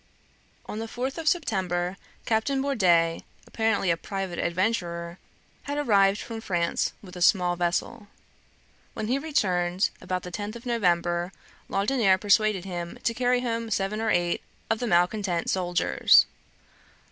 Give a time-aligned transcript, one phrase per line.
[0.65, 1.95] On the fourth of September,
[2.25, 5.19] Captain Bourdet, apparently a private adventurer,
[5.65, 8.07] had arrived from France with a small vessel.
[8.95, 11.31] When he returned, about the tenth of November,
[11.69, 14.41] Laudonniere persuaded him to carry home seven or eight
[14.71, 16.25] of the malcontent soldiers.